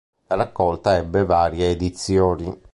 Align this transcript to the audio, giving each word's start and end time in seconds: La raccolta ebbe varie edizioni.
La 0.29 0.35
raccolta 0.35 0.95
ebbe 0.95 1.23
varie 1.25 1.69
edizioni. 1.69 2.59